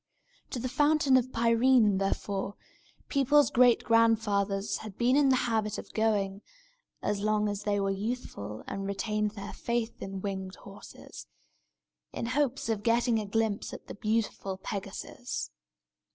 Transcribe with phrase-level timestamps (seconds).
[0.49, 2.55] To the Fountain of Pirene, therefore,
[3.07, 6.41] people's great grandfathers had been in the habit of going
[7.03, 11.27] (as long as they were youthful and retained their faith in winged horses),
[12.11, 15.51] in hopes of getting a glimpse at the beautiful Pegasus.